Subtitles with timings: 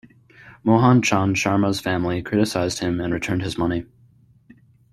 [0.63, 3.85] Mohan Chand Sharma's family criticized him and returned his money.